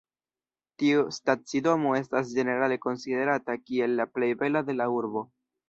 Tiu 0.83 1.03
stacidomo 1.17 1.91
estas 1.99 2.33
ĝenerale 2.39 2.79
konsiderata 2.87 3.59
kiel 3.63 3.97
la 4.03 4.11
plej 4.17 4.33
bela 4.43 4.67
de 4.73 4.81
la 4.83 4.93
urbo. 5.01 5.27